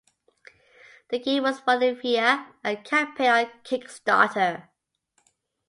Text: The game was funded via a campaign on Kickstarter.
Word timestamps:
The 1.11 1.19
game 1.19 1.43
was 1.43 1.59
funded 1.59 2.01
via 2.01 2.47
a 2.65 2.75
campaign 2.77 3.29
on 3.29 3.45
Kickstarter. 3.63 4.67